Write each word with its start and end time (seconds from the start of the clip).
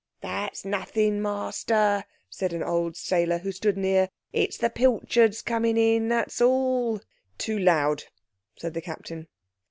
"That's 0.21 0.65
nothing, 0.65 1.21
master," 1.21 2.05
said 2.27 2.53
an 2.53 2.63
old 2.63 2.97
sailor 2.97 3.37
who 3.37 3.51
stood 3.51 3.77
near; 3.77 4.09
"it's 4.33 4.57
the 4.57 4.71
pilchards 4.71 5.43
coming 5.43 5.77
in, 5.77 6.07
that's 6.09 6.41
all." 6.41 7.01
"Too 7.37 7.59
loud," 7.59 8.05
said 8.57 8.73
the 8.73 8.81
Captain. 8.81 9.27